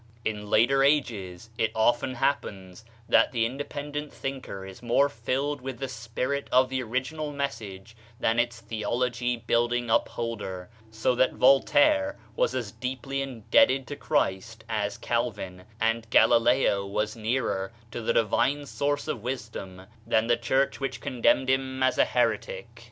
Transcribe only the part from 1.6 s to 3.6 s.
often happens that the